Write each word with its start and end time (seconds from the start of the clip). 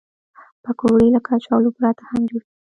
پکورې 0.63 1.07
له 1.15 1.19
کچالو 1.27 1.69
پرته 1.77 2.03
هم 2.09 2.21
جوړېږي 2.29 2.51